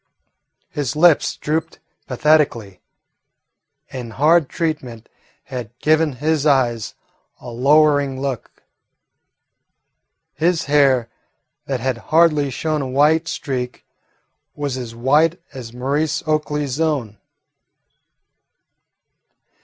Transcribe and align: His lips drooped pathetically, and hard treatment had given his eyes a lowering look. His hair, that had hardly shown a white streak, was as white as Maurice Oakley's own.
His 0.71 0.95
lips 0.95 1.37
drooped 1.37 1.77
pathetically, 2.07 2.81
and 3.91 4.13
hard 4.13 4.49
treatment 4.49 5.07
had 5.43 5.77
given 5.77 6.13
his 6.13 6.43
eyes 6.43 6.95
a 7.39 7.49
lowering 7.51 8.19
look. 8.19 8.63
His 10.33 10.63
hair, 10.65 11.07
that 11.67 11.81
had 11.81 11.99
hardly 12.09 12.49
shown 12.49 12.81
a 12.81 12.87
white 12.89 13.27
streak, 13.27 13.85
was 14.55 14.75
as 14.75 14.95
white 14.95 15.39
as 15.53 15.71
Maurice 15.71 16.23
Oakley's 16.27 16.79
own. 16.81 17.19